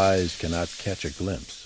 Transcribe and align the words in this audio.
spies 0.00 0.34
cannot 0.38 0.74
catch 0.78 1.04
a 1.04 1.10
glimpse. 1.10 1.59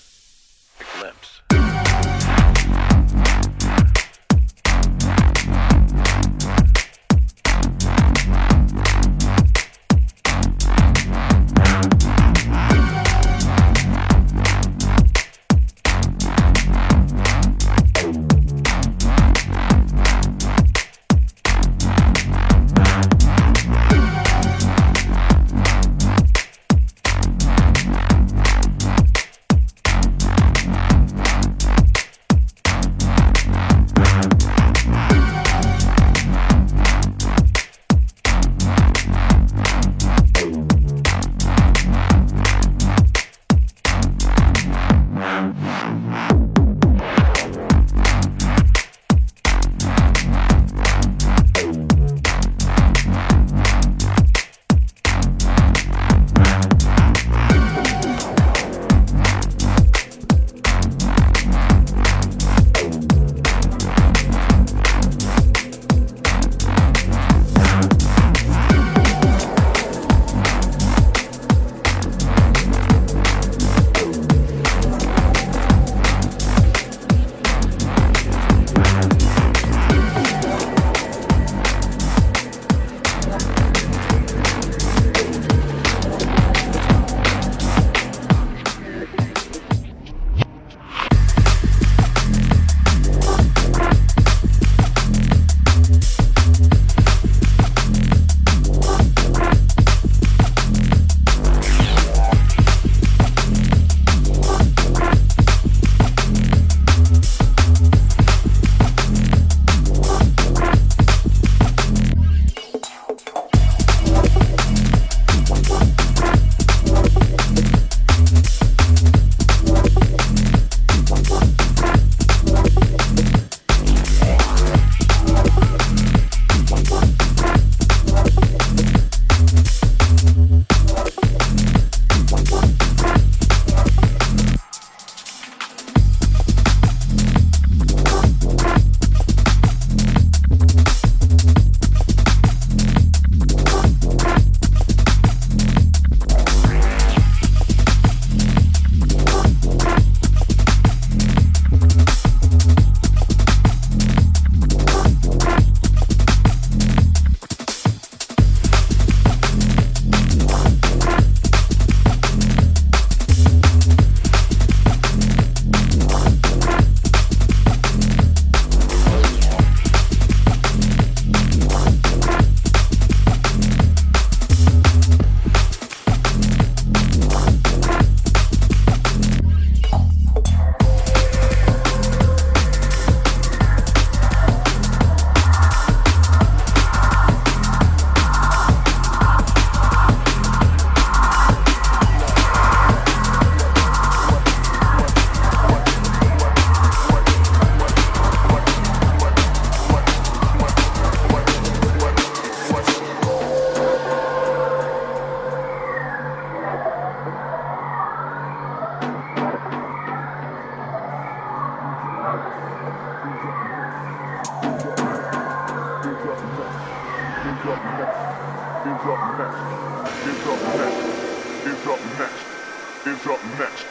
It's 223.15 223.27
up 223.29 223.45
next. 223.61 223.87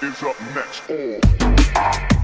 It's 0.00 0.22
up 0.22 0.40
next. 0.54 0.82
Oh. 0.88 2.19